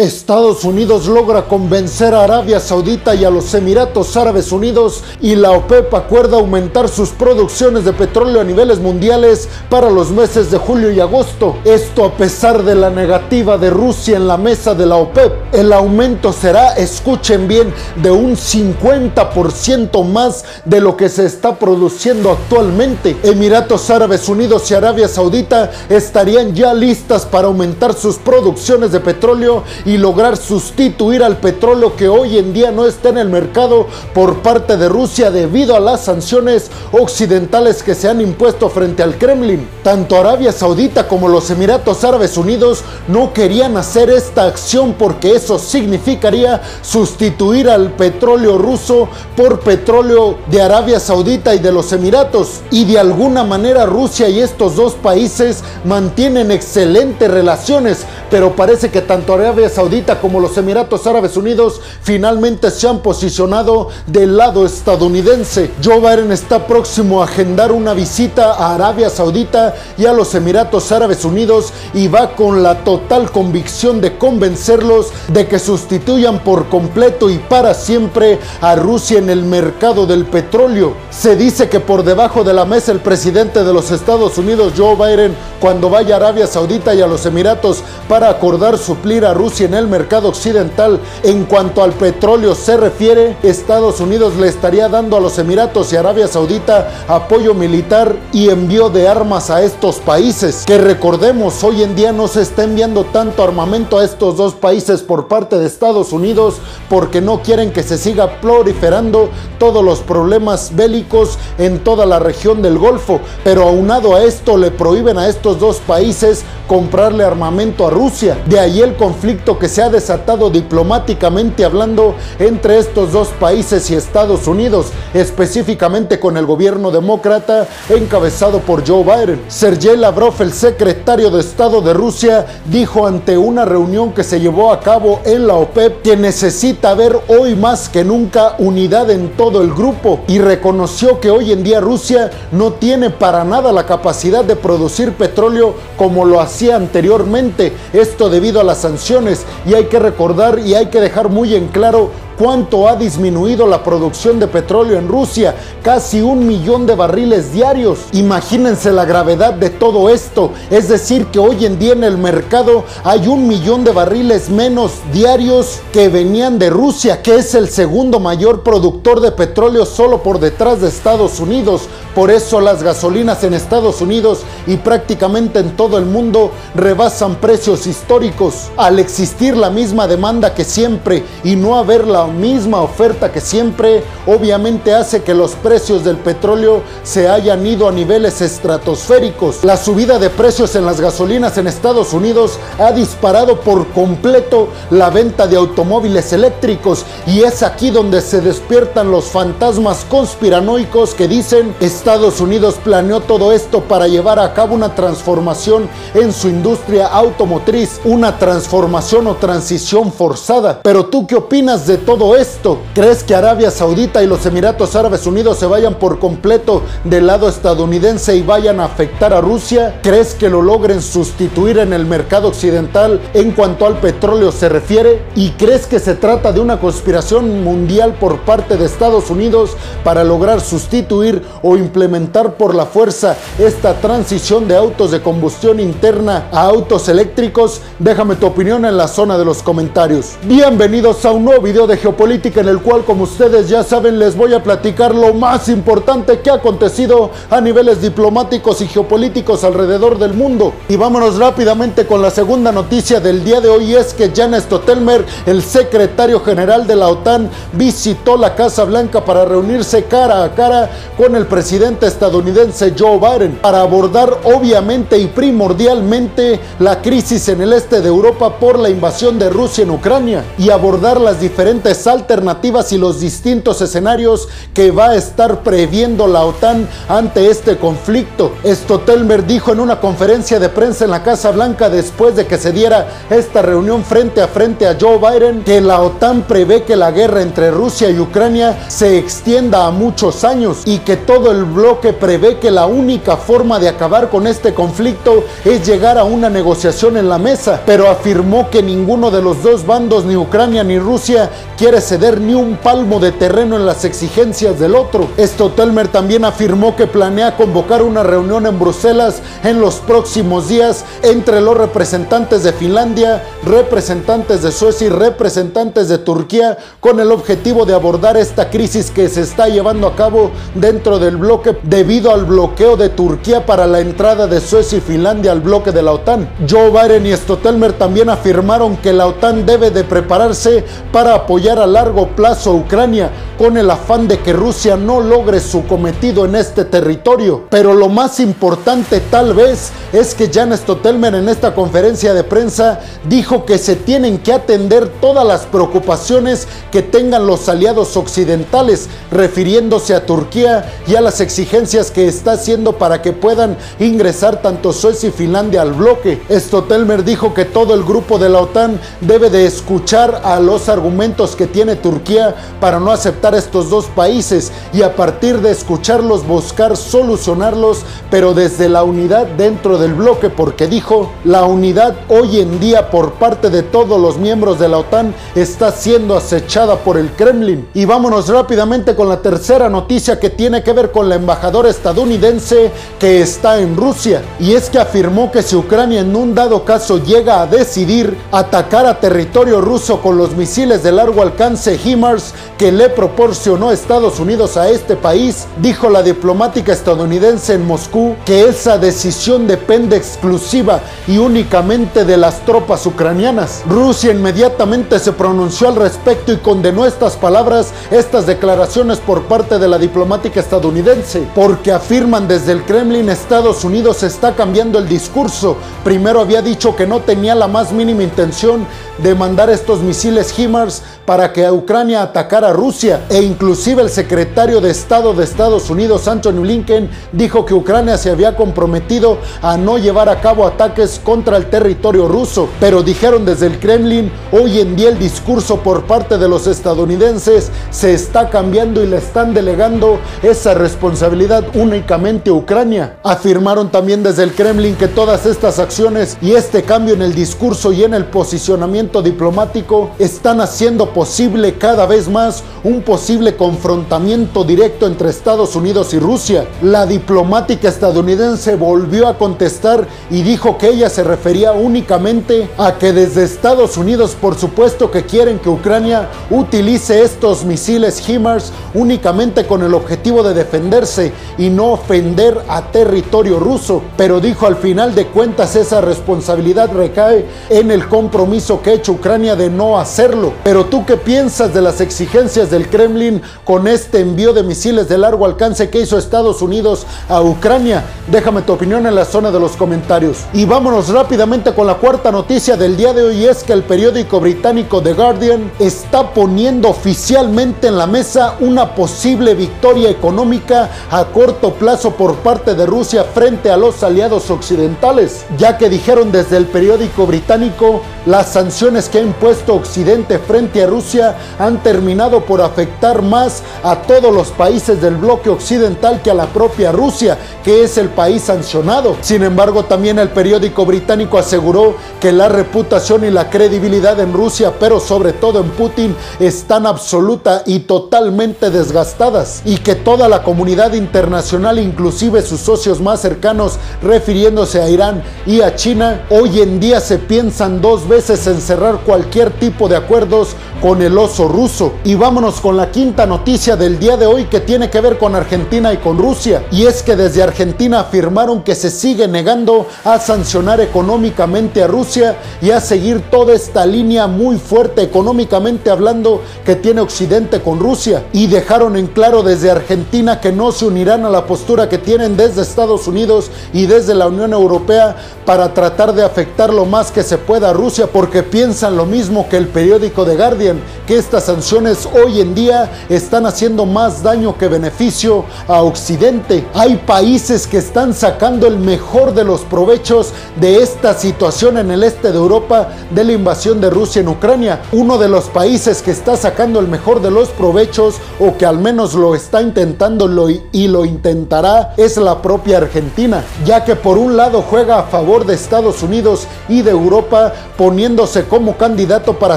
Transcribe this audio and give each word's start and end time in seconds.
Estados 0.00 0.64
Unidos 0.64 1.06
logra 1.06 1.42
convencer 1.42 2.14
a 2.14 2.24
Arabia 2.24 2.58
Saudita 2.58 3.14
y 3.14 3.26
a 3.26 3.30
los 3.30 3.52
Emiratos 3.52 4.16
Árabes 4.16 4.50
Unidos 4.50 5.04
y 5.20 5.36
la 5.36 5.50
OPEP 5.50 5.92
acuerda 5.92 6.38
aumentar 6.38 6.88
sus 6.88 7.10
producciones 7.10 7.84
de 7.84 7.92
petróleo 7.92 8.40
a 8.40 8.44
niveles 8.44 8.78
mundiales 8.78 9.46
para 9.68 9.90
los 9.90 10.10
meses 10.10 10.50
de 10.50 10.56
julio 10.56 10.90
y 10.90 11.00
agosto. 11.00 11.58
Esto 11.66 12.06
a 12.06 12.14
pesar 12.14 12.62
de 12.62 12.76
la 12.76 12.88
negativa 12.88 13.58
de 13.58 13.68
Rusia 13.68 14.16
en 14.16 14.26
la 14.26 14.38
mesa 14.38 14.74
de 14.74 14.86
la 14.86 14.96
OPEP. 14.96 15.54
El 15.54 15.70
aumento 15.70 16.32
será, 16.32 16.72
escuchen 16.74 17.46
bien, 17.46 17.74
de 17.96 18.10
un 18.10 18.36
50% 18.36 20.02
más 20.06 20.46
de 20.64 20.80
lo 20.80 20.96
que 20.96 21.10
se 21.10 21.26
está 21.26 21.58
produciendo 21.58 22.30
actualmente. 22.30 23.18
Emiratos 23.22 23.90
Árabes 23.90 24.30
Unidos 24.30 24.70
y 24.70 24.74
Arabia 24.74 25.08
Saudita 25.08 25.70
estarían 25.90 26.54
ya 26.54 26.72
listas 26.72 27.26
para 27.26 27.48
aumentar 27.48 27.92
sus 27.92 28.16
producciones 28.16 28.92
de 28.92 29.00
petróleo 29.00 29.62
lograr 29.98 30.36
sustituir 30.36 31.22
al 31.22 31.38
petróleo 31.38 31.96
que 31.96 32.08
hoy 32.08 32.38
en 32.38 32.52
día 32.52 32.70
no 32.70 32.86
está 32.86 33.08
en 33.08 33.18
el 33.18 33.28
mercado 33.28 33.86
por 34.14 34.42
parte 34.42 34.76
de 34.76 34.88
Rusia 34.88 35.30
debido 35.30 35.74
a 35.74 35.80
las 35.80 36.04
sanciones 36.04 36.70
occidentales 36.92 37.82
que 37.82 37.94
se 37.94 38.08
han 38.08 38.20
impuesto 38.20 38.68
frente 38.68 39.02
al 39.02 39.16
Kremlin. 39.18 39.68
Tanto 39.82 40.16
Arabia 40.16 40.52
Saudita 40.52 41.08
como 41.08 41.28
los 41.28 41.50
Emiratos 41.50 42.04
Árabes 42.04 42.36
Unidos 42.36 42.82
no 43.08 43.32
querían 43.32 43.76
hacer 43.76 44.10
esta 44.10 44.44
acción 44.44 44.94
porque 44.98 45.34
eso 45.34 45.58
significaría 45.58 46.60
sustituir 46.82 47.68
al 47.68 47.92
petróleo 47.92 48.58
ruso 48.58 49.08
por 49.36 49.60
petróleo 49.60 50.38
de 50.50 50.62
Arabia 50.62 51.00
Saudita 51.00 51.54
y 51.54 51.58
de 51.58 51.72
los 51.72 51.92
Emiratos. 51.92 52.60
Y 52.70 52.84
de 52.84 52.98
alguna 52.98 53.44
manera 53.44 53.86
Rusia 53.86 54.28
y 54.28 54.40
estos 54.40 54.76
dos 54.76 54.94
países 54.94 55.64
mantienen 55.84 56.50
excelentes 56.50 57.30
relaciones, 57.30 58.04
pero 58.30 58.54
parece 58.54 58.90
que 58.90 59.00
tanto 59.00 59.34
Arabia 59.34 59.68
Saudita 59.68 59.79
Saudita 59.80 60.20
como 60.20 60.40
los 60.40 60.58
Emiratos 60.58 61.06
Árabes 61.06 61.38
Unidos 61.38 61.80
finalmente 62.02 62.70
se 62.70 62.86
han 62.86 62.98
posicionado 62.98 63.88
del 64.06 64.36
lado 64.36 64.66
estadounidense. 64.66 65.70
Joe 65.82 66.00
Biden 66.00 66.32
está 66.32 66.66
próximo 66.66 67.22
a 67.22 67.24
agendar 67.24 67.72
una 67.72 67.94
visita 67.94 68.52
a 68.52 68.74
Arabia 68.74 69.08
Saudita 69.08 69.74
y 69.96 70.04
a 70.04 70.12
los 70.12 70.34
Emiratos 70.34 70.92
Árabes 70.92 71.24
Unidos 71.24 71.72
y 71.94 72.08
va 72.08 72.36
con 72.36 72.62
la 72.62 72.84
total 72.84 73.30
convicción 73.30 74.02
de 74.02 74.18
convencerlos 74.18 75.12
de 75.28 75.46
que 75.48 75.58
sustituyan 75.58 76.40
por 76.40 76.68
completo 76.68 77.30
y 77.30 77.38
para 77.38 77.72
siempre 77.72 78.38
a 78.60 78.76
Rusia 78.76 79.18
en 79.18 79.30
el 79.30 79.44
mercado 79.44 80.04
del 80.04 80.26
petróleo. 80.26 80.92
Se 81.08 81.36
dice 81.36 81.70
que 81.70 81.80
por 81.80 82.04
debajo 82.04 82.44
de 82.44 82.52
la 82.52 82.66
mesa 82.66 82.92
el 82.92 83.00
presidente 83.00 83.64
de 83.64 83.72
los 83.72 83.90
Estados 83.90 84.36
Unidos, 84.36 84.74
Joe 84.76 84.94
Biden, 84.94 85.34
cuando 85.58 85.88
vaya 85.88 86.16
a 86.16 86.18
Arabia 86.18 86.46
Saudita 86.46 86.94
y 86.94 87.00
a 87.00 87.06
los 87.06 87.24
Emiratos 87.24 87.82
para 88.10 88.28
acordar 88.28 88.76
suplir 88.76 89.24
a 89.24 89.32
Rusia 89.32 89.69
en 89.70 89.74
el 89.74 89.86
mercado 89.86 90.28
occidental. 90.28 90.98
En 91.22 91.44
cuanto 91.44 91.84
al 91.84 91.92
petróleo 91.92 92.56
se 92.56 92.76
refiere, 92.76 93.36
Estados 93.44 94.00
Unidos 94.00 94.34
le 94.36 94.48
estaría 94.48 94.88
dando 94.88 95.16
a 95.16 95.20
los 95.20 95.38
Emiratos 95.38 95.92
y 95.92 95.96
Arabia 95.96 96.26
Saudita 96.26 97.04
apoyo 97.06 97.54
militar 97.54 98.16
y 98.32 98.48
envío 98.48 98.90
de 98.90 99.06
armas 99.06 99.48
a 99.48 99.62
estos 99.62 99.96
países. 99.96 100.64
Que 100.66 100.78
recordemos, 100.78 101.62
hoy 101.62 101.84
en 101.84 101.94
día 101.94 102.10
no 102.10 102.26
se 102.26 102.42
está 102.42 102.64
enviando 102.64 103.04
tanto 103.04 103.44
armamento 103.44 103.98
a 103.98 104.04
estos 104.04 104.36
dos 104.36 104.54
países 104.54 105.02
por 105.02 105.28
parte 105.28 105.56
de 105.56 105.66
Estados 105.66 106.12
Unidos 106.12 106.56
porque 106.88 107.20
no 107.20 107.40
quieren 107.42 107.72
que 107.72 107.84
se 107.84 107.96
siga 107.96 108.40
proliferando 108.40 109.30
todos 109.60 109.84
los 109.84 110.00
problemas 110.00 110.74
bélicos 110.74 111.38
en 111.58 111.78
toda 111.84 112.06
la 112.06 112.18
región 112.18 112.60
del 112.60 112.76
Golfo. 112.76 113.20
Pero 113.44 113.68
aunado 113.68 114.16
a 114.16 114.24
esto 114.24 114.56
le 114.56 114.72
prohíben 114.72 115.16
a 115.16 115.28
estos 115.28 115.60
dos 115.60 115.76
países 115.76 116.42
comprarle 116.66 117.22
armamento 117.22 117.86
a 117.86 117.90
Rusia. 117.90 118.36
De 118.46 118.58
ahí 118.58 118.80
el 118.80 118.96
conflicto 118.96 119.59
que 119.60 119.68
se 119.68 119.82
ha 119.82 119.88
desatado 119.88 120.50
diplomáticamente 120.50 121.64
hablando 121.64 122.16
entre 122.40 122.78
estos 122.78 123.12
dos 123.12 123.28
países 123.38 123.88
y 123.90 123.94
Estados 123.94 124.48
Unidos, 124.48 124.86
específicamente 125.14 126.18
con 126.18 126.36
el 126.36 126.46
gobierno 126.46 126.90
demócrata 126.90 127.68
encabezado 127.88 128.58
por 128.60 128.84
Joe 128.84 129.04
Biden. 129.04 129.40
Sergei 129.46 129.96
Lavrov, 129.96 130.34
el 130.40 130.52
secretario 130.52 131.30
de 131.30 131.40
Estado 131.40 131.80
de 131.82 131.92
Rusia, 131.92 132.46
dijo 132.64 133.06
ante 133.06 133.38
una 133.38 133.64
reunión 133.64 134.12
que 134.12 134.24
se 134.24 134.40
llevó 134.40 134.72
a 134.72 134.80
cabo 134.80 135.20
en 135.24 135.46
la 135.46 135.54
OPEP 135.54 136.02
que 136.02 136.16
necesita 136.16 136.94
ver 136.94 137.20
hoy 137.28 137.54
más 137.54 137.88
que 137.88 138.02
nunca 138.02 138.54
unidad 138.58 139.10
en 139.10 139.36
todo 139.36 139.62
el 139.62 139.72
grupo 139.72 140.20
y 140.26 140.38
reconoció 140.38 141.20
que 141.20 141.30
hoy 141.30 141.52
en 141.52 141.62
día 141.62 141.80
Rusia 141.80 142.30
no 142.50 142.72
tiene 142.72 143.10
para 143.10 143.44
nada 143.44 143.70
la 143.72 143.84
capacidad 143.84 144.44
de 144.44 144.56
producir 144.56 145.12
petróleo 145.12 145.74
como 145.96 146.24
lo 146.24 146.40
hacía 146.40 146.76
anteriormente, 146.76 147.74
esto 147.92 148.30
debido 148.30 148.60
a 148.60 148.64
las 148.64 148.78
sanciones 148.78 149.44
y 149.66 149.74
hay 149.74 149.84
que 149.84 149.98
recordar 149.98 150.58
y 150.58 150.74
hay 150.74 150.86
que 150.86 151.00
dejar 151.00 151.28
muy 151.28 151.54
en 151.54 151.68
claro 151.68 152.10
cuánto 152.40 152.88
ha 152.88 152.96
disminuido 152.96 153.66
la 153.66 153.84
producción 153.84 154.40
de 154.40 154.46
petróleo 154.46 154.98
en 154.98 155.08
Rusia, 155.08 155.54
casi 155.82 156.22
un 156.22 156.46
millón 156.46 156.86
de 156.86 156.94
barriles 156.94 157.52
diarios. 157.52 157.98
Imagínense 158.12 158.92
la 158.92 159.04
gravedad 159.04 159.52
de 159.52 159.68
todo 159.68 160.08
esto, 160.08 160.50
es 160.70 160.88
decir, 160.88 161.26
que 161.26 161.38
hoy 161.38 161.66
en 161.66 161.78
día 161.78 161.92
en 161.92 162.02
el 162.02 162.16
mercado 162.16 162.84
hay 163.04 163.28
un 163.28 163.46
millón 163.46 163.84
de 163.84 163.92
barriles 163.92 164.48
menos 164.48 164.92
diarios 165.12 165.80
que 165.92 166.08
venían 166.08 166.58
de 166.58 166.70
Rusia, 166.70 167.20
que 167.20 167.36
es 167.36 167.54
el 167.54 167.68
segundo 167.68 168.20
mayor 168.20 168.62
productor 168.62 169.20
de 169.20 169.32
petróleo 169.32 169.84
solo 169.84 170.22
por 170.22 170.40
detrás 170.40 170.80
de 170.80 170.88
Estados 170.88 171.40
Unidos. 171.40 171.82
Por 172.14 172.30
eso 172.30 172.60
las 172.62 172.82
gasolinas 172.82 173.44
en 173.44 173.52
Estados 173.52 174.00
Unidos 174.00 174.40
y 174.66 174.78
prácticamente 174.78 175.58
en 175.58 175.76
todo 175.76 175.98
el 175.98 176.06
mundo 176.06 176.52
rebasan 176.74 177.34
precios 177.36 177.86
históricos. 177.86 178.70
Al 178.78 178.98
existir 178.98 179.54
la 179.56 179.68
misma 179.68 180.08
demanda 180.08 180.54
que 180.54 180.64
siempre 180.64 181.22
y 181.44 181.54
no 181.54 181.76
haber 181.76 182.06
la 182.06 182.29
misma 182.30 182.80
oferta 182.80 183.30
que 183.30 183.40
siempre, 183.40 184.02
obviamente 184.26 184.94
hace 184.94 185.22
que 185.22 185.34
los 185.34 185.52
precios 185.56 186.04
del 186.04 186.16
petróleo 186.16 186.82
se 187.02 187.28
hayan 187.28 187.66
ido 187.66 187.88
a 187.88 187.92
niveles 187.92 188.40
estratosféricos. 188.40 189.64
La 189.64 189.76
subida 189.76 190.18
de 190.18 190.30
precios 190.30 190.74
en 190.76 190.86
las 190.86 191.00
gasolinas 191.00 191.58
en 191.58 191.66
Estados 191.66 192.12
Unidos 192.12 192.58
ha 192.78 192.92
disparado 192.92 193.60
por 193.60 193.88
completo 193.88 194.68
la 194.90 195.10
venta 195.10 195.46
de 195.46 195.56
automóviles 195.56 196.32
eléctricos 196.32 197.04
y 197.26 197.40
es 197.40 197.62
aquí 197.62 197.90
donde 197.90 198.20
se 198.20 198.40
despiertan 198.40 199.10
los 199.10 199.26
fantasmas 199.26 200.06
conspiranoicos 200.08 201.14
que 201.14 201.28
dicen 201.28 201.74
Estados 201.80 202.40
Unidos 202.40 202.76
planeó 202.82 203.20
todo 203.20 203.52
esto 203.52 203.80
para 203.82 204.08
llevar 204.08 204.38
a 204.38 204.54
cabo 204.54 204.74
una 204.74 204.94
transformación 204.94 205.88
en 206.14 206.32
su 206.32 206.48
industria 206.48 207.06
automotriz, 207.06 208.00
una 208.04 208.38
transformación 208.38 209.26
o 209.26 209.36
transición 209.36 210.12
forzada. 210.12 210.80
Pero 210.82 211.06
tú 211.06 211.26
qué 211.26 211.36
opinas 211.36 211.86
de 211.86 211.98
todo 211.98 212.19
esto? 212.20 212.80
¿Crees 212.94 213.24
que 213.24 213.34
Arabia 213.34 213.70
Saudita 213.70 214.22
y 214.22 214.26
los 214.26 214.44
Emiratos 214.44 214.94
Árabes 214.94 215.26
Unidos 215.26 215.58
se 215.58 215.64
vayan 215.64 215.94
por 215.94 216.18
completo 216.18 216.82
del 217.02 217.26
lado 217.26 217.48
estadounidense 217.48 218.36
y 218.36 218.42
vayan 218.42 218.78
a 218.78 218.84
afectar 218.84 219.32
a 219.32 219.40
Rusia? 219.40 220.00
¿Crees 220.02 220.34
que 220.34 220.50
lo 220.50 220.60
logren 220.60 221.00
sustituir 221.00 221.78
en 221.78 221.94
el 221.94 222.04
mercado 222.04 222.48
occidental 222.48 223.20
en 223.32 223.52
cuanto 223.52 223.86
al 223.86 224.00
petróleo 224.00 224.52
se 224.52 224.68
refiere? 224.68 225.22
¿Y 225.34 225.52
crees 225.52 225.86
que 225.86 225.98
se 225.98 226.14
trata 226.14 226.52
de 226.52 226.60
una 226.60 226.78
conspiración 226.78 227.64
mundial 227.64 228.14
por 228.20 228.40
parte 228.40 228.76
de 228.76 228.84
Estados 228.84 229.30
Unidos 229.30 229.70
para 230.04 230.22
lograr 230.22 230.60
sustituir 230.60 231.42
o 231.62 231.78
implementar 231.78 232.54
por 232.54 232.74
la 232.74 232.84
fuerza 232.84 233.36
esta 233.58 233.94
transición 233.94 234.68
de 234.68 234.76
autos 234.76 235.10
de 235.10 235.22
combustión 235.22 235.80
interna 235.80 236.48
a 236.52 236.66
autos 236.66 237.08
eléctricos? 237.08 237.80
Déjame 237.98 238.36
tu 238.36 238.46
opinión 238.46 238.84
en 238.84 238.98
la 238.98 239.08
zona 239.08 239.38
de 239.38 239.46
los 239.46 239.62
comentarios. 239.62 240.36
Bienvenidos 240.44 241.24
a 241.24 241.32
un 241.32 241.46
nuevo 241.46 241.62
video 241.62 241.86
de 241.86 242.09
geopolítica 242.10 242.60
en 242.60 242.68
el 242.68 242.80
cual, 242.80 243.04
como 243.04 243.22
ustedes 243.22 243.68
ya 243.68 243.84
saben, 243.84 244.18
les 244.18 244.36
voy 244.36 244.52
a 244.52 244.62
platicar 244.62 245.14
lo 245.14 245.32
más 245.32 245.68
importante 245.68 246.40
que 246.40 246.50
ha 246.50 246.54
acontecido 246.54 247.30
a 247.48 247.60
niveles 247.60 248.02
diplomáticos 248.02 248.80
y 248.80 248.88
geopolíticos 248.88 249.62
alrededor 249.62 250.18
del 250.18 250.34
mundo. 250.34 250.72
Y 250.88 250.96
vámonos 250.96 251.38
rápidamente 251.38 252.06
con 252.06 252.20
la 252.20 252.30
segunda 252.30 252.72
noticia 252.72 253.20
del 253.20 253.44
día 253.44 253.60
de 253.60 253.68
hoy 253.68 253.94
es 253.94 254.12
que 254.12 254.32
Jan 254.34 254.60
Stotelmer, 254.60 255.24
el 255.46 255.62
secretario 255.62 256.40
general 256.40 256.84
de 256.88 256.96
la 256.96 257.08
OTAN, 257.08 257.48
visitó 257.74 258.36
la 258.36 258.56
Casa 258.56 258.82
Blanca 258.84 259.24
para 259.24 259.44
reunirse 259.44 260.04
cara 260.04 260.42
a 260.42 260.52
cara 260.52 260.90
con 261.16 261.36
el 261.36 261.46
presidente 261.46 262.06
estadounidense 262.06 262.92
Joe 262.98 263.18
Biden 263.18 263.60
para 263.62 263.82
abordar 263.82 264.36
obviamente 264.44 265.16
y 265.16 265.28
primordialmente 265.28 266.58
la 266.80 267.00
crisis 267.00 267.48
en 267.48 267.60
el 267.60 267.72
este 267.72 268.00
de 268.00 268.08
Europa 268.08 268.58
por 268.58 268.80
la 268.80 268.90
invasión 268.90 269.38
de 269.38 269.48
Rusia 269.48 269.84
en 269.84 269.90
Ucrania 269.90 270.44
y 270.58 270.70
abordar 270.70 271.20
las 271.20 271.40
diferentes 271.40 271.89
alternativas 272.06 272.92
y 272.92 272.98
los 272.98 273.20
distintos 273.20 273.80
escenarios 273.80 274.48
que 274.74 274.90
va 274.90 275.10
a 275.10 275.16
estar 275.16 275.62
previendo 275.62 276.26
la 276.26 276.44
OTAN 276.44 276.88
ante 277.08 277.50
este 277.50 277.76
conflicto. 277.76 278.52
Stotelmer 278.64 279.46
dijo 279.46 279.72
en 279.72 279.80
una 279.80 280.00
conferencia 280.00 280.58
de 280.58 280.68
prensa 280.68 281.04
en 281.04 281.10
la 281.10 281.22
Casa 281.22 281.50
Blanca 281.50 281.90
después 281.90 282.36
de 282.36 282.46
que 282.46 282.58
se 282.58 282.72
diera 282.72 283.08
esta 283.30 283.62
reunión 283.62 284.04
frente 284.04 284.40
a 284.40 284.48
frente 284.48 284.86
a 284.86 284.96
Joe 285.00 285.18
Biden 285.18 285.62
que 285.64 285.80
la 285.80 286.00
OTAN 286.00 286.42
prevé 286.42 286.84
que 286.84 286.96
la 286.96 287.10
guerra 287.10 287.42
entre 287.42 287.70
Rusia 287.70 288.10
y 288.10 288.18
Ucrania 288.18 288.86
se 288.88 289.18
extienda 289.18 289.86
a 289.86 289.90
muchos 289.90 290.44
años 290.44 290.82
y 290.84 290.98
que 290.98 291.16
todo 291.16 291.50
el 291.50 291.64
bloque 291.64 292.12
prevé 292.12 292.58
que 292.58 292.70
la 292.70 292.86
única 292.86 293.36
forma 293.36 293.78
de 293.78 293.88
acabar 293.88 294.28
con 294.28 294.46
este 294.46 294.74
conflicto 294.74 295.44
es 295.64 295.86
llegar 295.86 296.18
a 296.18 296.24
una 296.24 296.48
negociación 296.48 297.16
en 297.16 297.28
la 297.28 297.38
mesa, 297.38 297.80
pero 297.86 298.08
afirmó 298.08 298.70
que 298.70 298.82
ninguno 298.82 299.30
de 299.30 299.42
los 299.42 299.62
dos 299.62 299.86
bandos, 299.86 300.24
ni 300.24 300.36
Ucrania 300.36 300.84
ni 300.84 300.98
Rusia, 300.98 301.50
quiere 301.80 302.02
ceder 302.02 302.42
ni 302.42 302.52
un 302.52 302.76
palmo 302.76 303.20
de 303.20 303.32
terreno 303.32 303.74
en 303.74 303.86
las 303.86 304.04
exigencias 304.04 304.78
del 304.78 304.94
otro. 304.94 305.28
Stotelmer 305.38 306.08
también 306.08 306.44
afirmó 306.44 306.94
que 306.94 307.06
planea 307.06 307.56
convocar 307.56 308.02
una 308.02 308.22
reunión 308.22 308.66
en 308.66 308.78
Bruselas 308.78 309.40
en 309.64 309.80
los 309.80 309.94
próximos 309.94 310.68
días 310.68 311.06
entre 311.22 311.62
los 311.62 311.74
representantes 311.74 312.64
de 312.64 312.74
Finlandia, 312.74 313.42
representantes 313.64 314.62
de 314.62 314.72
Suecia 314.72 315.06
y 315.06 315.08
representantes 315.08 316.10
de 316.10 316.18
Turquía 316.18 316.76
con 317.00 317.18
el 317.18 317.32
objetivo 317.32 317.86
de 317.86 317.94
abordar 317.94 318.36
esta 318.36 318.68
crisis 318.68 319.10
que 319.10 319.30
se 319.30 319.40
está 319.40 319.68
llevando 319.68 320.06
a 320.06 320.14
cabo 320.14 320.50
dentro 320.74 321.18
del 321.18 321.38
bloque 321.38 321.78
debido 321.82 322.34
al 322.34 322.44
bloqueo 322.44 322.98
de 322.98 323.08
Turquía 323.08 323.64
para 323.64 323.86
la 323.86 324.00
entrada 324.00 324.46
de 324.46 324.60
Suecia 324.60 324.98
y 324.98 325.00
Finlandia 325.00 325.52
al 325.52 325.62
bloque 325.62 325.92
de 325.92 326.02
la 326.02 326.12
OTAN. 326.12 326.46
Joe 326.68 326.90
Biden 326.90 327.24
y 327.24 327.34
Stotelmer 327.34 327.94
también 327.94 328.28
afirmaron 328.28 328.98
que 328.98 329.14
la 329.14 329.26
OTAN 329.26 329.64
debe 329.64 329.90
de 329.90 330.04
prepararse 330.04 330.84
para 331.10 331.34
apoyar 331.34 331.69
a 331.78 331.86
largo 331.86 332.26
plazo 332.26 332.74
Ucrania 332.74 333.30
con 333.60 333.76
el 333.76 333.90
afán 333.90 334.26
de 334.26 334.38
que 334.38 334.54
Rusia 334.54 334.96
no 334.96 335.20
logre 335.20 335.60
su 335.60 335.86
cometido 335.86 336.46
en 336.46 336.54
este 336.54 336.86
territorio. 336.86 337.66
Pero 337.68 337.92
lo 337.92 338.08
más 338.08 338.40
importante 338.40 339.20
tal 339.20 339.52
vez 339.52 339.90
es 340.14 340.34
que 340.34 340.48
Jan 340.50 340.74
Stotelmer 340.74 341.34
en 341.34 341.46
esta 341.46 341.74
conferencia 341.74 342.32
de 342.32 342.42
prensa 342.42 343.00
dijo 343.28 343.66
que 343.66 343.76
se 343.76 343.96
tienen 343.96 344.38
que 344.38 344.54
atender 344.54 345.10
todas 345.20 345.46
las 345.46 345.66
preocupaciones 345.66 346.68
que 346.90 347.02
tengan 347.02 347.46
los 347.46 347.68
aliados 347.68 348.16
occidentales, 348.16 349.10
refiriéndose 349.30 350.14
a 350.14 350.24
Turquía 350.24 350.90
y 351.06 351.16
a 351.16 351.20
las 351.20 351.42
exigencias 351.42 352.10
que 352.10 352.28
está 352.28 352.52
haciendo 352.52 352.96
para 352.96 353.20
que 353.20 353.34
puedan 353.34 353.76
ingresar 353.98 354.62
tanto 354.62 354.94
Suecia 354.94 355.28
y 355.28 355.32
Finlandia 355.32 355.82
al 355.82 355.92
bloque. 355.92 356.40
Stotelmer 356.50 357.24
dijo 357.24 357.52
que 357.52 357.66
todo 357.66 357.92
el 357.92 358.04
grupo 358.04 358.38
de 358.38 358.48
la 358.48 358.60
OTAN 358.60 358.98
debe 359.20 359.50
de 359.50 359.66
escuchar 359.66 360.40
a 360.44 360.58
los 360.60 360.88
argumentos 360.88 361.56
que 361.56 361.66
tiene 361.66 361.96
Turquía 361.96 362.54
para 362.80 362.98
no 362.98 363.12
aceptar 363.12 363.49
estos 363.54 363.90
dos 363.90 364.06
países 364.06 364.72
y 364.92 365.02
a 365.02 365.16
partir 365.16 365.60
de 365.60 365.70
escucharlos 365.70 366.46
buscar 366.46 366.96
solucionarlos, 366.96 368.02
pero 368.30 368.54
desde 368.54 368.88
la 368.88 369.04
unidad 369.04 369.46
dentro 369.46 369.98
del 369.98 370.14
bloque, 370.14 370.50
porque 370.50 370.86
dijo, 370.86 371.30
la 371.44 371.64
unidad 371.64 372.16
hoy 372.28 372.60
en 372.60 372.80
día 372.80 373.10
por 373.10 373.32
parte 373.34 373.70
de 373.70 373.82
todos 373.82 374.20
los 374.20 374.38
miembros 374.38 374.78
de 374.78 374.88
la 374.88 374.98
OTAN 374.98 375.34
está 375.54 375.92
siendo 375.92 376.36
acechada 376.36 376.96
por 376.96 377.16
el 377.16 377.30
Kremlin. 377.30 377.88
Y 377.94 378.04
vámonos 378.04 378.48
rápidamente 378.48 379.14
con 379.14 379.28
la 379.28 379.42
tercera 379.42 379.88
noticia 379.88 380.38
que 380.38 380.50
tiene 380.50 380.82
que 380.82 380.92
ver 380.92 381.10
con 381.10 381.28
la 381.28 381.36
embajadora 381.36 381.90
estadounidense 381.90 382.90
que 383.18 383.40
está 383.40 383.80
en 383.80 383.96
Rusia. 383.96 384.42
Y 384.58 384.74
es 384.74 384.90
que 384.90 384.98
afirmó 384.98 385.50
que 385.50 385.62
si 385.62 385.76
Ucrania 385.76 386.20
en 386.20 386.34
un 386.34 386.54
dado 386.54 386.84
caso 386.84 387.18
llega 387.18 387.62
a 387.62 387.66
decidir 387.66 388.36
atacar 388.52 389.06
a 389.06 389.20
territorio 389.20 389.80
ruso 389.80 390.20
con 390.20 390.36
los 390.36 390.54
misiles 390.56 391.02
de 391.02 391.12
largo 391.12 391.42
alcance 391.42 391.98
HIMARS 391.98 392.54
que 392.78 392.92
le 392.92 393.08
proporcionó 393.40 393.90
Estados 393.90 394.38
Unidos 394.38 394.76
a 394.76 394.90
este 394.90 395.16
país, 395.16 395.66
dijo 395.80 396.10
la 396.10 396.22
diplomática 396.22 396.92
estadounidense 396.92 397.72
en 397.72 397.86
Moscú 397.86 398.36
que 398.44 398.68
esa 398.68 398.98
decisión 398.98 399.66
depende 399.66 400.14
exclusiva 400.14 401.00
y 401.26 401.38
únicamente 401.38 402.26
de 402.26 402.36
las 402.36 402.60
tropas 402.66 403.06
ucranianas. 403.06 403.82
Rusia 403.88 404.32
inmediatamente 404.32 405.18
se 405.18 405.32
pronunció 405.32 405.88
al 405.88 405.96
respecto 405.96 406.52
y 406.52 406.58
condenó 406.58 407.06
estas 407.06 407.36
palabras, 407.36 407.94
estas 408.10 408.44
declaraciones 408.44 409.20
por 409.20 409.44
parte 409.44 409.78
de 409.78 409.88
la 409.88 409.96
diplomática 409.96 410.60
estadounidense, 410.60 411.48
porque 411.54 411.92
afirman 411.92 412.46
desde 412.46 412.72
el 412.72 412.84
Kremlin 412.84 413.30
Estados 413.30 413.84
Unidos 413.84 414.22
está 414.22 414.54
cambiando 414.54 414.98
el 414.98 415.08
discurso. 415.08 415.78
Primero 416.04 416.42
había 416.42 416.60
dicho 416.60 416.94
que 416.94 417.06
no 417.06 417.20
tenía 417.20 417.54
la 417.54 417.68
más 417.68 417.90
mínima 417.90 418.22
intención 418.22 418.86
de 419.22 419.34
mandar 419.34 419.70
estos 419.70 420.00
misiles 420.00 420.52
HIMARS 420.58 421.02
para 421.26 421.52
que 421.52 421.70
Ucrania 421.70 422.22
atacara 422.22 422.70
a 422.70 422.72
Rusia 422.72 423.22
e 423.28 423.42
inclusive 423.42 424.02
el 424.02 424.10
secretario 424.10 424.80
de 424.80 424.90
Estado 424.90 425.32
de 425.32 425.44
Estados 425.44 425.90
Unidos 425.90 426.26
Anthony 426.26 426.60
Blinken 426.60 427.10
dijo 427.32 427.64
que 427.64 427.74
Ucrania 427.74 428.16
se 428.16 428.30
había 428.30 428.56
comprometido 428.56 429.38
a 429.62 429.76
no 429.76 429.98
llevar 429.98 430.28
a 430.28 430.40
cabo 430.40 430.66
ataques 430.66 431.20
contra 431.22 431.56
el 431.56 431.66
territorio 431.66 432.28
ruso, 432.28 432.68
pero 432.80 433.02
dijeron 433.02 433.44
desde 433.44 433.66
el 433.66 433.78
Kremlin, 433.78 434.30
hoy 434.52 434.80
en 434.80 434.96
día 434.96 435.10
el 435.10 435.18
discurso 435.18 435.78
por 435.80 436.04
parte 436.04 436.38
de 436.38 436.48
los 436.48 436.66
estadounidenses 436.66 437.70
se 437.90 438.14
está 438.14 438.48
cambiando 438.48 439.02
y 439.02 439.06
le 439.06 439.18
están 439.18 439.54
delegando 439.54 440.18
esa 440.42 440.74
responsabilidad 440.74 441.64
únicamente 441.74 442.50
a 442.50 442.54
Ucrania. 442.54 443.18
Afirmaron 443.22 443.90
también 443.90 444.22
desde 444.22 444.42
el 444.44 444.54
Kremlin 444.54 444.96
que 444.96 445.08
todas 445.08 445.46
estas 445.46 445.78
acciones 445.78 446.38
y 446.40 446.52
este 446.52 446.82
cambio 446.82 447.14
en 447.14 447.22
el 447.22 447.34
discurso 447.34 447.92
y 447.92 448.04
en 448.04 448.14
el 448.14 448.26
posicionamiento 448.26 449.09
diplomático 449.18 450.10
están 450.20 450.60
haciendo 450.60 451.10
posible 451.10 451.74
cada 451.74 452.06
vez 452.06 452.28
más 452.28 452.62
un 452.84 453.02
posible 453.02 453.56
confrontamiento 453.56 454.62
directo 454.62 455.06
entre 455.06 455.30
Estados 455.30 455.74
Unidos 455.74 456.14
y 456.14 456.20
Rusia. 456.20 456.66
La 456.82 457.04
diplomática 457.04 457.88
estadounidense 457.88 458.76
volvió 458.76 459.26
a 459.26 459.36
contestar 459.36 460.06
y 460.30 460.42
dijo 460.42 460.78
que 460.78 460.90
ella 460.90 461.10
se 461.10 461.24
refería 461.24 461.72
únicamente 461.72 462.70
a 462.78 462.94
que 462.94 463.12
desde 463.12 463.42
Estados 463.42 463.96
Unidos 463.96 464.36
por 464.40 464.56
supuesto 464.56 465.10
que 465.10 465.24
quieren 465.24 465.58
que 465.58 465.68
Ucrania 465.68 466.28
utilice 466.50 467.22
estos 467.22 467.64
misiles 467.64 468.20
HIMARS 468.28 468.72
únicamente 468.94 469.66
con 469.66 469.82
el 469.82 469.94
objetivo 469.94 470.42
de 470.42 470.54
defenderse 470.54 471.32
y 471.58 471.70
no 471.70 471.92
ofender 471.92 472.58
a 472.68 472.82
territorio 472.92 473.58
ruso, 473.58 474.02
pero 474.16 474.40
dijo 474.40 474.66
al 474.66 474.76
final 474.76 475.14
de 475.14 475.26
cuentas 475.26 475.74
esa 475.76 476.00
responsabilidad 476.00 476.90
recae 476.92 477.46
en 477.68 477.90
el 477.90 478.08
compromiso 478.08 478.82
que 478.82 478.92
Ucrania 479.08 479.56
de 479.56 479.70
no 479.70 479.98
hacerlo. 479.98 480.52
Pero 480.64 480.86
tú 480.86 481.06
qué 481.06 481.16
piensas 481.16 481.72
de 481.72 481.80
las 481.80 482.00
exigencias 482.00 482.70
del 482.70 482.88
Kremlin 482.88 483.42
con 483.64 483.88
este 483.88 484.20
envío 484.20 484.52
de 484.52 484.62
misiles 484.62 485.08
de 485.08 485.18
largo 485.18 485.46
alcance 485.46 485.90
que 485.90 486.00
hizo 486.00 486.18
Estados 486.18 486.62
Unidos 486.62 487.06
a 487.28 487.40
Ucrania? 487.40 488.04
Déjame 488.26 488.62
tu 488.62 488.72
opinión 488.72 489.06
en 489.06 489.14
la 489.14 489.24
zona 489.24 489.50
de 489.50 489.60
los 489.60 489.76
comentarios. 489.76 490.38
Y 490.52 490.64
vámonos 490.64 491.08
rápidamente 491.08 491.72
con 491.72 491.86
la 491.86 491.94
cuarta 491.94 492.30
noticia 492.30 492.76
del 492.76 492.96
día 492.96 493.12
de 493.12 493.22
hoy 493.22 493.44
es 493.44 493.62
que 493.62 493.72
el 493.72 493.82
periódico 493.84 494.40
británico 494.40 495.00
The 495.00 495.14
Guardian 495.14 495.72
está 495.78 496.34
poniendo 496.34 496.88
oficialmente 496.88 497.86
en 497.86 497.96
la 497.96 498.06
mesa 498.06 498.56
una 498.60 498.94
posible 498.94 499.54
victoria 499.54 500.10
económica 500.10 500.90
a 501.10 501.24
corto 501.26 501.74
plazo 501.74 502.12
por 502.12 502.36
parte 502.36 502.74
de 502.74 502.86
Rusia 502.86 503.24
frente 503.24 503.70
a 503.70 503.76
los 503.76 504.02
aliados 504.02 504.50
occidentales, 504.50 505.44
ya 505.56 505.78
que 505.78 505.88
dijeron 505.88 506.32
desde 506.32 506.56
el 506.56 506.66
periódico 506.66 507.26
británico 507.26 508.02
las 508.26 508.52
sanciones 508.52 508.79
que 508.80 509.18
ha 509.18 509.20
impuesto 509.20 509.74
Occidente 509.74 510.38
frente 510.38 510.82
a 510.82 510.86
Rusia 510.86 511.36
han 511.58 511.82
terminado 511.82 512.46
por 512.46 512.62
afectar 512.62 513.20
más 513.20 513.62
a 513.84 513.96
todos 513.96 514.32
los 514.32 514.48
países 514.48 515.02
del 515.02 515.16
bloque 515.16 515.50
occidental 515.50 516.22
que 516.22 516.30
a 516.30 516.34
la 516.34 516.46
propia 516.46 516.90
Rusia, 516.90 517.36
que 517.62 517.84
es 517.84 517.98
el 517.98 518.08
país 518.08 518.44
sancionado. 518.44 519.18
Sin 519.20 519.42
embargo, 519.42 519.84
también 519.84 520.18
el 520.18 520.30
periódico 520.30 520.86
británico 520.86 521.36
aseguró 521.36 521.94
que 522.20 522.32
la 522.32 522.48
reputación 522.48 523.22
y 523.26 523.30
la 523.30 523.50
credibilidad 523.50 524.18
en 524.18 524.32
Rusia, 524.32 524.72
pero 524.80 524.98
sobre 524.98 525.34
todo 525.34 525.60
en 525.60 525.68
Putin, 525.72 526.16
están 526.38 526.86
absoluta 526.86 527.62
y 527.66 527.80
totalmente 527.80 528.70
desgastadas 528.70 529.60
y 529.66 529.76
que 529.76 529.94
toda 529.94 530.26
la 530.26 530.42
comunidad 530.42 530.94
internacional, 530.94 531.78
inclusive 531.78 532.40
sus 532.40 532.60
socios 532.60 532.98
más 532.98 533.20
cercanos, 533.20 533.78
refiriéndose 534.02 534.80
a 534.80 534.88
Irán 534.88 535.22
y 535.44 535.60
a 535.60 535.74
China, 535.76 536.22
hoy 536.30 536.62
en 536.62 536.80
día 536.80 537.00
se 537.00 537.18
piensan 537.18 537.82
dos 537.82 538.08
veces 538.08 538.46
en 538.46 538.69
cerrar 538.70 539.00
cualquier 539.00 539.50
tipo 539.50 539.88
de 539.88 539.96
acuerdos 539.96 540.54
con 540.80 541.02
el 541.02 541.18
oso 541.18 541.48
ruso. 541.48 541.94
Y 542.04 542.14
vámonos 542.14 542.60
con 542.60 542.76
la 542.76 542.92
quinta 542.92 543.26
noticia 543.26 543.74
del 543.74 543.98
día 543.98 544.16
de 544.16 544.26
hoy 544.26 544.44
que 544.44 544.60
tiene 544.60 544.88
que 544.88 545.00
ver 545.00 545.18
con 545.18 545.34
Argentina 545.34 545.92
y 545.92 545.96
con 545.96 546.16
Rusia. 546.18 546.62
Y 546.70 546.86
es 546.86 547.02
que 547.02 547.16
desde 547.16 547.42
Argentina 547.42 547.98
afirmaron 547.98 548.62
que 548.62 548.76
se 548.76 548.88
sigue 548.90 549.26
negando 549.26 549.88
a 550.04 550.20
sancionar 550.20 550.80
económicamente 550.80 551.82
a 551.82 551.88
Rusia 551.88 552.36
y 552.62 552.70
a 552.70 552.80
seguir 552.80 553.22
toda 553.28 553.54
esta 553.54 553.84
línea 553.84 554.28
muy 554.28 554.56
fuerte 554.56 555.02
económicamente 555.02 555.90
hablando 555.90 556.40
que 556.64 556.76
tiene 556.76 557.00
Occidente 557.00 557.60
con 557.62 557.80
Rusia. 557.80 558.22
Y 558.32 558.46
dejaron 558.46 558.96
en 558.96 559.08
claro 559.08 559.42
desde 559.42 559.72
Argentina 559.72 560.40
que 560.40 560.52
no 560.52 560.70
se 560.70 560.86
unirán 560.86 561.24
a 561.24 561.30
la 561.30 561.44
postura 561.44 561.88
que 561.88 561.98
tienen 561.98 562.36
desde 562.36 562.62
Estados 562.62 563.08
Unidos 563.08 563.50
y 563.72 563.86
desde 563.86 564.14
la 564.14 564.28
Unión 564.28 564.52
Europea 564.52 565.16
para 565.44 565.74
tratar 565.74 566.14
de 566.14 566.22
afectar 566.22 566.72
lo 566.72 566.84
más 566.84 567.10
que 567.10 567.24
se 567.24 567.36
pueda 567.36 567.70
a 567.70 567.72
Rusia 567.72 568.06
porque 568.06 568.44
piensan 568.44 568.59
piensan 568.60 568.94
lo 568.94 569.06
mismo 569.06 569.48
que 569.48 569.56
el 569.56 569.68
periódico 569.68 570.26
The 570.26 570.36
Guardian, 570.36 570.82
que 571.06 571.16
estas 571.16 571.44
sanciones 571.44 572.06
hoy 572.06 572.42
en 572.42 572.54
día 572.54 572.90
están 573.08 573.46
haciendo 573.46 573.86
más 573.86 574.22
daño 574.22 574.58
que 574.58 574.68
beneficio 574.68 575.46
a 575.66 575.80
Occidente. 575.80 576.66
Hay 576.74 576.98
países 577.06 577.66
que 577.66 577.78
están 577.78 578.12
sacando 578.12 578.66
el 578.66 578.78
mejor 578.78 579.32
de 579.32 579.44
los 579.44 579.62
provechos 579.62 580.34
de 580.60 580.82
esta 580.82 581.14
situación 581.14 581.78
en 581.78 581.90
el 581.90 582.02
este 582.02 582.32
de 582.32 582.36
Europa 582.36 582.90
de 583.10 583.24
la 583.24 583.32
invasión 583.32 583.80
de 583.80 583.88
Rusia 583.88 584.20
en 584.20 584.28
Ucrania. 584.28 584.82
Uno 584.92 585.16
de 585.16 585.30
los 585.30 585.44
países 585.44 586.02
que 586.02 586.10
está 586.10 586.36
sacando 586.36 586.80
el 586.80 586.86
mejor 586.86 587.22
de 587.22 587.30
los 587.30 587.48
provechos 587.48 588.16
o 588.38 588.58
que 588.58 588.66
al 588.66 588.78
menos 588.78 589.14
lo 589.14 589.34
está 589.34 589.62
intentando 589.62 590.28
y 590.72 590.88
lo 590.88 591.06
intentará 591.06 591.94
es 591.96 592.18
la 592.18 592.42
propia 592.42 592.76
Argentina, 592.76 593.42
ya 593.64 593.86
que 593.86 593.96
por 593.96 594.18
un 594.18 594.36
lado 594.36 594.62
juega 594.68 594.98
a 594.98 595.04
favor 595.04 595.46
de 595.46 595.54
Estados 595.54 596.02
Unidos 596.02 596.46
y 596.68 596.82
de 596.82 596.90
Europa 596.90 597.54
poniéndose 597.78 598.49
como 598.50 598.76
candidato 598.76 599.38
para 599.38 599.56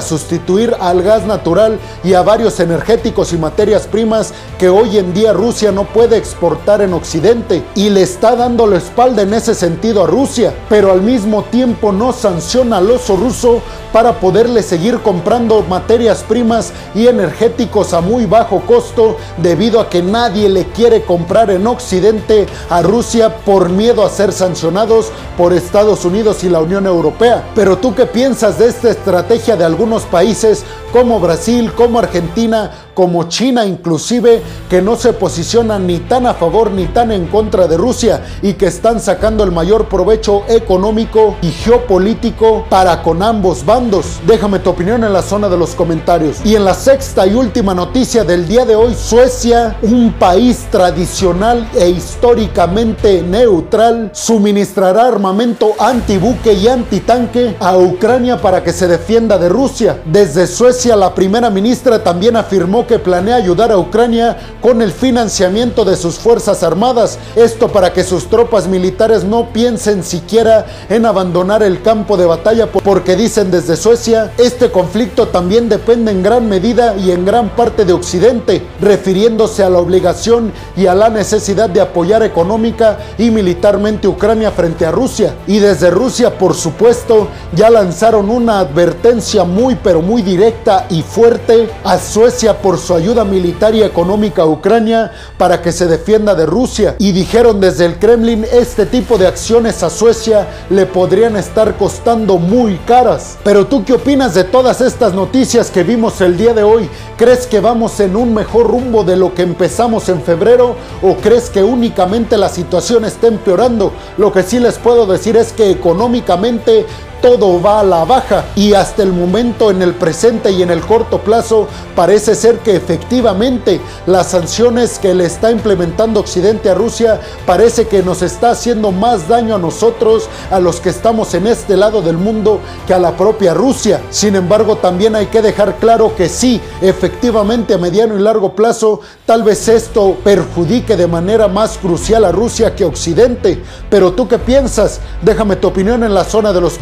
sustituir 0.00 0.74
al 0.80 1.02
gas 1.02 1.26
natural 1.26 1.80
y 2.04 2.14
a 2.14 2.22
varios 2.22 2.60
energéticos 2.60 3.32
y 3.32 3.36
materias 3.36 3.88
primas 3.88 4.32
que 4.56 4.68
hoy 4.68 4.98
en 4.98 5.12
día 5.12 5.32
Rusia 5.32 5.72
no 5.72 5.84
puede 5.84 6.16
exportar 6.16 6.80
en 6.80 6.94
Occidente 6.94 7.64
y 7.74 7.90
le 7.90 8.02
está 8.02 8.36
dando 8.36 8.68
la 8.68 8.76
espalda 8.76 9.22
en 9.22 9.34
ese 9.34 9.54
sentido 9.56 10.04
a 10.04 10.06
Rusia, 10.06 10.54
pero 10.68 10.92
al 10.92 11.02
mismo 11.02 11.42
tiempo 11.42 11.90
no 11.90 12.12
sanciona 12.12 12.76
al 12.76 12.90
oso 12.90 13.16
ruso 13.16 13.60
para 13.92 14.20
poderle 14.20 14.62
seguir 14.62 15.00
comprando 15.00 15.62
materias 15.62 16.22
primas 16.22 16.72
y 16.94 17.06
energéticos 17.08 17.92
a 17.94 18.00
muy 18.00 18.26
bajo 18.26 18.60
costo 18.60 19.16
debido 19.38 19.80
a 19.80 19.88
que 19.88 20.02
nadie 20.02 20.48
le 20.48 20.66
quiere 20.66 21.04
comprar 21.04 21.50
en 21.50 21.66
Occidente 21.66 22.46
a 22.70 22.82
Rusia 22.82 23.36
por 23.44 23.70
miedo 23.70 24.04
a 24.04 24.10
ser 24.10 24.32
sancionados 24.32 25.10
por 25.36 25.52
Estados 25.52 26.04
Unidos 26.04 26.44
y 26.44 26.48
la 26.48 26.60
Unión 26.60 26.86
Europea. 26.86 27.50
Pero 27.54 27.78
tú 27.78 27.94
qué 27.94 28.06
piensas 28.06 28.58
de 28.58 28.68
estrategia 28.90 29.56
de 29.56 29.64
algunos 29.64 30.02
países 30.04 30.64
como 30.92 31.20
Brasil, 31.20 31.72
como 31.74 31.98
Argentina, 31.98 32.70
como 32.94 33.24
China 33.24 33.66
inclusive, 33.66 34.42
que 34.70 34.80
no 34.80 34.96
se 34.96 35.12
posicionan 35.12 35.86
ni 35.86 35.98
tan 35.98 36.26
a 36.26 36.34
favor 36.34 36.70
ni 36.70 36.86
tan 36.86 37.12
en 37.12 37.26
contra 37.26 37.66
de 37.66 37.76
Rusia 37.76 38.22
y 38.42 38.54
que 38.54 38.66
están 38.66 39.00
sacando 39.00 39.44
el 39.44 39.52
mayor 39.52 39.88
provecho 39.88 40.44
económico 40.48 41.36
y 41.42 41.50
geopolítico 41.50 42.64
para 42.70 43.02
con 43.02 43.22
ambos 43.22 43.64
bandos. 43.64 44.20
Déjame 44.26 44.58
tu 44.60 44.70
opinión 44.70 45.04
en 45.04 45.12
la 45.12 45.22
zona 45.22 45.48
de 45.48 45.56
los 45.56 45.74
comentarios. 45.74 46.38
Y 46.44 46.54
en 46.54 46.64
la 46.64 46.74
sexta 46.74 47.26
y 47.26 47.34
última 47.34 47.74
noticia 47.74 48.24
del 48.24 48.46
día 48.46 48.64
de 48.64 48.76
hoy, 48.76 48.94
Suecia, 48.94 49.76
un 49.82 50.12
país 50.12 50.66
tradicional 50.70 51.68
e 51.74 51.88
históricamente 51.88 53.22
neutral, 53.22 54.10
suministrará 54.12 55.08
armamento 55.08 55.72
antibuque 55.78 56.52
y 56.52 56.68
antitanque 56.68 57.56
a 57.60 57.76
Ucrania 57.76 58.40
para 58.40 58.62
que 58.62 58.72
se 58.72 58.86
defienda 58.86 59.38
de 59.38 59.48
Rusia. 59.48 60.00
Desde 60.04 60.46
Suecia, 60.46 60.96
la 60.96 61.14
primera 61.14 61.50
ministra 61.50 62.02
también 62.02 62.36
afirmó 62.36 62.83
que 62.86 62.98
planea 62.98 63.36
ayudar 63.36 63.72
a 63.72 63.78
Ucrania 63.78 64.36
con 64.60 64.82
el 64.82 64.92
financiamiento 64.92 65.84
de 65.84 65.96
sus 65.96 66.16
fuerzas 66.16 66.62
armadas. 66.62 67.18
Esto 67.36 67.68
para 67.68 67.92
que 67.92 68.04
sus 68.04 68.28
tropas 68.28 68.66
militares 68.66 69.24
no 69.24 69.52
piensen 69.52 70.02
siquiera 70.02 70.66
en 70.88 71.06
abandonar 71.06 71.62
el 71.62 71.82
campo 71.82 72.16
de 72.16 72.26
batalla 72.26 72.66
porque 72.66 73.16
dicen 73.16 73.50
desde 73.50 73.76
Suecia, 73.76 74.32
este 74.38 74.70
conflicto 74.70 75.28
también 75.28 75.68
depende 75.68 76.10
en 76.10 76.22
gran 76.22 76.48
medida 76.48 76.94
y 76.96 77.10
en 77.10 77.24
gran 77.24 77.50
parte 77.50 77.84
de 77.84 77.92
Occidente, 77.92 78.66
refiriéndose 78.80 79.62
a 79.62 79.70
la 79.70 79.78
obligación 79.78 80.52
y 80.76 80.86
a 80.86 80.94
la 80.94 81.08
necesidad 81.08 81.68
de 81.68 81.80
apoyar 81.80 82.22
económica 82.22 82.98
y 83.18 83.30
militarmente 83.30 84.08
Ucrania 84.08 84.50
frente 84.50 84.86
a 84.86 84.92
Rusia. 84.92 85.34
Y 85.46 85.58
desde 85.58 85.90
Rusia, 85.90 86.38
por 86.38 86.54
supuesto, 86.54 87.28
ya 87.54 87.70
lanzaron 87.70 88.30
una 88.30 88.60
advertencia 88.60 89.44
muy 89.44 89.74
pero 89.76 90.02
muy 90.02 90.22
directa 90.22 90.86
y 90.90 91.02
fuerte 91.02 91.68
a 91.84 91.98
Suecia 91.98 92.58
por 92.58 92.73
su 92.78 92.94
ayuda 92.94 93.24
militar 93.24 93.74
y 93.74 93.82
económica 93.82 94.42
a 94.42 94.46
Ucrania 94.46 95.12
para 95.38 95.62
que 95.62 95.72
se 95.72 95.86
defienda 95.86 96.34
de 96.34 96.46
Rusia. 96.46 96.96
Y 96.98 97.12
dijeron 97.12 97.60
desde 97.60 97.86
el 97.86 97.98
Kremlin, 97.98 98.44
este 98.52 98.86
tipo 98.86 99.18
de 99.18 99.26
acciones 99.26 99.82
a 99.82 99.90
Suecia 99.90 100.46
le 100.70 100.86
podrían 100.86 101.36
estar 101.36 101.76
costando 101.76 102.38
muy 102.38 102.76
caras. 102.86 103.38
Pero 103.44 103.66
tú 103.66 103.84
qué 103.84 103.94
opinas 103.94 104.34
de 104.34 104.44
todas 104.44 104.80
estas 104.80 105.14
noticias 105.14 105.70
que 105.70 105.82
vimos 105.82 106.20
el 106.20 106.36
día 106.36 106.54
de 106.54 106.62
hoy? 106.62 106.88
¿Crees 107.16 107.46
que 107.46 107.60
vamos 107.60 108.00
en 108.00 108.16
un 108.16 108.34
mejor 108.34 108.66
rumbo 108.66 109.04
de 109.04 109.16
lo 109.16 109.34
que 109.34 109.42
empezamos 109.42 110.08
en 110.08 110.22
febrero 110.22 110.76
o 111.02 111.16
crees 111.16 111.50
que 111.50 111.62
únicamente 111.62 112.36
la 112.36 112.48
situación 112.48 113.04
está 113.04 113.28
empeorando? 113.28 113.92
Lo 114.16 114.32
que 114.32 114.42
sí 114.42 114.58
les 114.58 114.78
puedo 114.78 115.06
decir 115.06 115.36
es 115.36 115.52
que 115.52 115.70
económicamente 115.70 116.86
todo 117.24 117.58
va 117.58 117.80
a 117.80 117.84
la 117.84 118.04
baja 118.04 118.44
y 118.54 118.74
hasta 118.74 119.02
el 119.02 119.10
momento 119.10 119.70
en 119.70 119.80
el 119.80 119.94
presente 119.94 120.50
y 120.50 120.62
en 120.62 120.68
el 120.70 120.82
corto 120.82 121.22
plazo 121.22 121.66
parece 121.96 122.34
ser 122.34 122.58
que 122.58 122.76
efectivamente 122.76 123.80
las 124.06 124.26
sanciones 124.26 124.98
que 124.98 125.14
le 125.14 125.24
está 125.24 125.50
implementando 125.50 126.20
Occidente 126.20 126.68
a 126.68 126.74
Rusia 126.74 127.18
parece 127.46 127.88
que 127.88 128.02
nos 128.02 128.20
está 128.20 128.50
haciendo 128.50 128.92
más 128.92 129.26
daño 129.26 129.54
a 129.54 129.58
nosotros, 129.58 130.28
a 130.50 130.60
los 130.60 130.80
que 130.80 130.90
estamos 130.90 131.32
en 131.32 131.46
este 131.46 131.78
lado 131.78 132.02
del 132.02 132.18
mundo, 132.18 132.60
que 132.86 132.92
a 132.92 132.98
la 132.98 133.16
propia 133.16 133.54
Rusia. 133.54 134.02
Sin 134.10 134.36
embargo, 134.36 134.76
también 134.76 135.16
hay 135.16 135.28
que 135.28 135.40
dejar 135.40 135.76
claro 135.76 136.14
que 136.14 136.28
sí, 136.28 136.60
efectivamente 136.82 137.72
a 137.72 137.78
mediano 137.78 138.18
y 138.18 138.20
largo 138.20 138.54
plazo, 138.54 139.00
tal 139.24 139.44
vez 139.44 139.66
esto 139.68 140.18
perjudique 140.22 140.94
de 140.94 141.06
manera 141.06 141.48
más 141.48 141.78
crucial 141.78 142.26
a 142.26 142.32
Rusia 142.32 142.76
que 142.76 142.84
Occidente. 142.84 143.62
Pero 143.88 144.12
tú 144.12 144.28
qué 144.28 144.38
piensas? 144.38 145.00
Déjame 145.22 145.56
tu 145.56 145.68
opinión 145.68 146.04
en 146.04 146.12
la 146.12 146.24
zona 146.24 146.52
de 146.52 146.60
los 146.60 146.76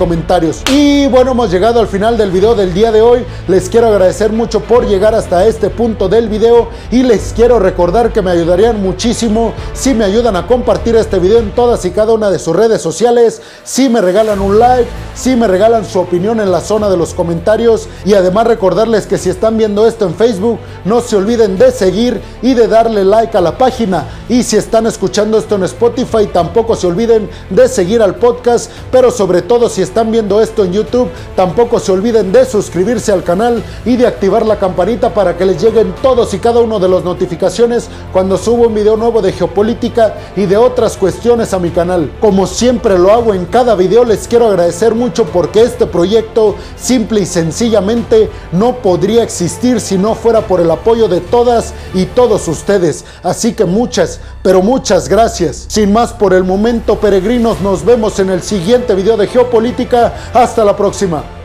y 0.70 1.06
bueno, 1.08 1.32
hemos 1.32 1.50
llegado 1.50 1.78
al 1.78 1.88
final 1.88 2.16
del 2.16 2.30
video 2.30 2.54
del 2.54 2.72
día 2.72 2.90
de 2.90 3.02
hoy. 3.02 3.22
Les 3.48 3.68
quiero 3.68 3.88
agradecer 3.88 4.32
mucho 4.32 4.60
por 4.60 4.86
llegar 4.86 5.14
hasta 5.14 5.46
este 5.46 5.68
punto 5.68 6.08
del 6.08 6.30
video 6.30 6.70
y 6.90 7.02
les 7.02 7.34
quiero 7.34 7.58
recordar 7.58 8.14
que 8.14 8.22
me 8.22 8.30
ayudarían 8.30 8.80
muchísimo 8.80 9.52
si 9.74 9.92
me 9.92 10.06
ayudan 10.06 10.34
a 10.36 10.46
compartir 10.46 10.96
este 10.96 11.18
video 11.18 11.38
en 11.38 11.50
todas 11.50 11.84
y 11.84 11.90
cada 11.90 12.14
una 12.14 12.30
de 12.30 12.38
sus 12.38 12.56
redes 12.56 12.80
sociales, 12.80 13.42
si 13.62 13.90
me 13.90 14.00
regalan 14.00 14.40
un 14.40 14.58
like, 14.58 14.88
si 15.14 15.36
me 15.36 15.46
regalan 15.46 15.84
su 15.84 16.00
opinión 16.00 16.40
en 16.40 16.50
la 16.50 16.62
zona 16.62 16.88
de 16.88 16.96
los 16.96 17.12
comentarios 17.12 17.86
y 18.06 18.14
además 18.14 18.46
recordarles 18.46 19.06
que 19.06 19.18
si 19.18 19.28
están 19.28 19.58
viendo 19.58 19.86
esto 19.86 20.06
en 20.06 20.14
Facebook, 20.14 20.58
no 20.84 21.00
se 21.00 21.16
olviden 21.16 21.58
de 21.58 21.70
seguir 21.70 22.20
y 22.42 22.54
de 22.54 22.68
darle 22.68 23.04
like 23.04 23.36
a 23.36 23.40
la 23.40 23.56
página. 23.56 24.06
Y 24.28 24.42
si 24.42 24.56
están 24.56 24.86
escuchando 24.86 25.38
esto 25.38 25.56
en 25.56 25.64
Spotify, 25.64 26.26
tampoco 26.32 26.76
se 26.76 26.86
olviden 26.86 27.28
de 27.50 27.68
seguir 27.68 28.02
al 28.02 28.16
podcast, 28.16 28.70
pero 28.90 29.10
sobre 29.10 29.42
todo 29.42 29.68
si 29.68 29.82
están 29.82 30.10
viendo 30.10 30.40
esto 30.40 30.64
en 30.64 30.72
YouTube, 30.72 31.08
tampoco 31.36 31.78
se 31.78 31.92
olviden 31.92 32.32
de 32.32 32.44
suscribirse 32.44 33.12
al 33.12 33.24
canal 33.24 33.62
y 33.84 33.96
de 33.96 34.06
activar 34.06 34.46
la 34.46 34.58
campanita 34.58 35.12
para 35.14 35.36
que 35.36 35.46
les 35.46 35.62
lleguen 35.62 35.94
todos 36.02 36.34
y 36.34 36.38
cada 36.38 36.60
uno 36.60 36.78
de 36.78 36.88
las 36.88 37.04
notificaciones 37.04 37.88
cuando 38.12 38.36
subo 38.36 38.68
un 38.68 38.74
video 38.74 38.96
nuevo 38.96 39.22
de 39.22 39.32
geopolítica 39.32 40.14
y 40.36 40.46
de 40.46 40.56
otras 40.56 40.96
cuestiones 40.96 41.52
a 41.54 41.58
mi 41.58 41.70
canal. 41.70 42.10
Como 42.20 42.46
siempre 42.46 42.98
lo 42.98 43.12
hago 43.12 43.34
en 43.34 43.46
cada 43.46 43.74
video, 43.74 44.04
les 44.04 44.26
quiero 44.26 44.48
agradecer 44.48 44.94
mucho 44.94 45.24
porque 45.26 45.62
este 45.62 45.86
proyecto 45.86 46.56
simple 46.76 47.20
y 47.20 47.26
sencillamente 47.26 48.30
no 48.52 48.76
podría 48.76 49.22
existir 49.22 49.80
si 49.80 49.98
no 49.98 50.14
fuera 50.14 50.40
por 50.42 50.60
el 50.60 50.70
apoyo 50.72 51.08
de 51.08 51.20
todas 51.20 51.74
y 51.94 52.06
todos 52.06 52.48
ustedes. 52.48 53.04
Así 53.22 53.52
que 53.52 53.64
muchas, 53.64 54.20
pero 54.42 54.62
muchas 54.62 55.08
gracias. 55.08 55.66
Sin 55.68 55.92
más 55.92 56.12
por 56.12 56.34
el 56.34 56.44
momento, 56.44 56.98
peregrinos, 56.98 57.60
nos 57.60 57.84
vemos 57.84 58.18
en 58.18 58.30
el 58.30 58.42
siguiente 58.42 58.94
video 58.94 59.16
de 59.16 59.26
geopolítica 59.26 60.12
hasta 60.32 60.64
la 60.64 60.76
próxima. 60.76 61.41